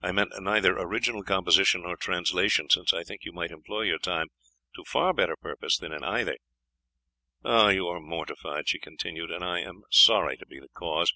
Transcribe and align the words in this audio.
I 0.00 0.10
meant 0.10 0.32
neither 0.40 0.72
original 0.78 1.22
composition 1.22 1.82
nor 1.82 1.98
translation, 1.98 2.70
since 2.70 2.94
I 2.94 3.02
think 3.02 3.24
you 3.26 3.32
might 3.34 3.50
employ 3.50 3.82
your 3.82 3.98
time 3.98 4.28
to 4.74 4.84
far 4.84 5.12
better 5.12 5.36
purpose 5.36 5.76
than 5.76 5.92
in 5.92 6.02
either. 6.02 6.38
You 7.44 7.86
are 7.88 8.00
mortified," 8.00 8.70
she 8.70 8.78
continued, 8.78 9.30
"and 9.30 9.44
I 9.44 9.60
am 9.60 9.82
sorry 9.90 10.38
to 10.38 10.46
be 10.46 10.60
the 10.60 10.70
cause." 10.70 11.12